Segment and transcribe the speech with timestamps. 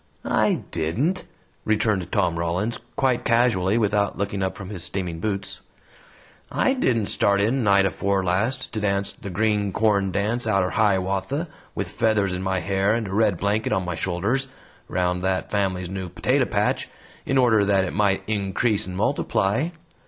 [0.25, 1.25] "I didn't,"
[1.63, 5.61] returned Tom Rollins, quite casually, without looking up from his steaming boots;
[6.51, 11.49] "I didn't start in night afore last to dance 'The Green Corn Dance' outer 'Hiawatha,'
[11.75, 14.47] with feathers in my hair and a red blanket on my shoulders,
[14.87, 16.89] round that family's new potato patch,
[17.23, 19.69] in order that it might 'increase and multiply.'